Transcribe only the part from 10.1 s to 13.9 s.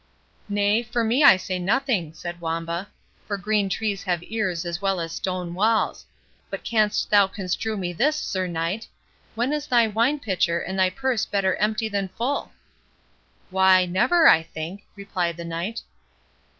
pitcher and thy purse better empty than full?" "Why,